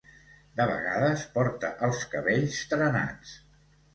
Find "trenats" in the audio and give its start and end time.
2.75-3.37